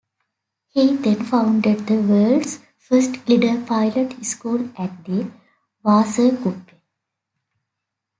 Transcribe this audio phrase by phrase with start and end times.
[0.69, 5.29] He then founded the world's first glider pilot school at the
[5.85, 6.73] Wasserkuppe.